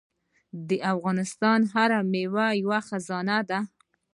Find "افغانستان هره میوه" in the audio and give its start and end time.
0.93-2.45